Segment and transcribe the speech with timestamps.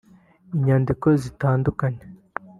[0.55, 2.01] inyandiko zitandukanye